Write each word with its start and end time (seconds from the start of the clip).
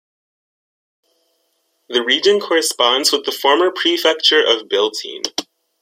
The 1.89 2.03
region 2.03 2.39
corresponds 2.39 3.11
with 3.11 3.23
the 3.25 3.31
former 3.31 3.69
prefecture 3.69 4.41
of 4.43 4.67
Biltine. 4.67 5.25